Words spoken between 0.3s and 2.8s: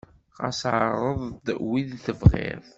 Ɣas ɛreḍ-d win tebɣiḍ.